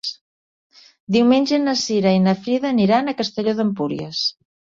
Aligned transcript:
Diumenge 1.15 1.59
na 1.65 1.75
Cira 1.81 2.15
i 2.15 2.23
na 2.25 2.33
Frida 2.47 2.67
aniran 2.71 3.07
a 3.07 3.15
Castelló 3.21 3.55
d'Empúries. 3.61 4.25